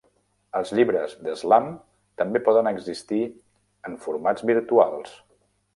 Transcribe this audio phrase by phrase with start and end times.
[0.59, 1.67] Els llibres de Slam
[2.23, 3.23] també poden existir
[3.91, 5.19] en formats virtuals.